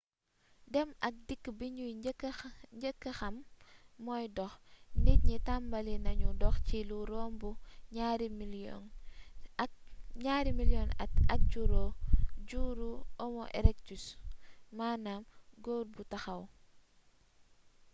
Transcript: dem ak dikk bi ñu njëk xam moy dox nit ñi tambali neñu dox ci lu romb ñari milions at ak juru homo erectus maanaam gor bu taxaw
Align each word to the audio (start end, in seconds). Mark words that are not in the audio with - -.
dem 0.73 0.89
ak 1.07 1.15
dikk 1.27 1.45
bi 1.57 1.67
ñu 1.75 1.85
njëk 2.85 3.03
xam 3.17 3.35
moy 4.05 4.25
dox 4.37 4.53
nit 5.03 5.21
ñi 5.27 5.37
tambali 5.47 5.93
neñu 6.05 6.29
dox 6.41 6.55
ci 6.67 6.79
lu 6.89 6.97
romb 7.11 7.41
ñari 7.95 8.27
milions 10.59 10.93
at 11.03 11.13
ak 11.33 11.41
juru 12.57 12.91
homo 13.19 13.43
erectus 13.57 14.03
maanaam 14.77 15.23
gor 15.63 15.83
bu 15.93 16.01
taxaw 16.11 16.41